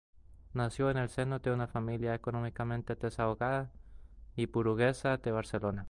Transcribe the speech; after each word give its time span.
Nació 0.55 0.89
en 0.89 0.97
el 0.97 1.09
seno 1.09 1.37
de 1.37 1.51
una 1.51 1.67
familia 1.67 2.15
económicamente 2.15 2.95
desahogada 2.95 3.71
y 4.35 4.47
burguesa 4.47 5.17
de 5.17 5.31
Barcelona. 5.31 5.79